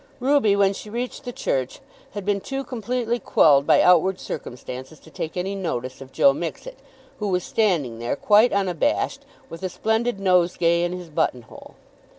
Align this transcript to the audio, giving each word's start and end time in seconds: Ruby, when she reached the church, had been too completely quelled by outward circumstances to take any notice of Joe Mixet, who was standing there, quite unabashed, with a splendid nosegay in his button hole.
Ruby, 0.19 0.55
when 0.55 0.73
she 0.73 0.89
reached 0.89 1.25
the 1.25 1.31
church, 1.31 1.79
had 2.13 2.25
been 2.25 2.41
too 2.41 2.63
completely 2.63 3.19
quelled 3.19 3.67
by 3.67 3.83
outward 3.83 4.19
circumstances 4.19 4.97
to 4.99 5.11
take 5.11 5.37
any 5.37 5.53
notice 5.53 6.01
of 6.01 6.11
Joe 6.11 6.33
Mixet, 6.33 6.79
who 7.19 7.27
was 7.27 7.43
standing 7.43 7.99
there, 7.99 8.15
quite 8.15 8.51
unabashed, 8.51 9.25
with 9.47 9.61
a 9.61 9.69
splendid 9.69 10.19
nosegay 10.19 10.81
in 10.83 10.91
his 10.93 11.09
button 11.11 11.43
hole. 11.43 11.75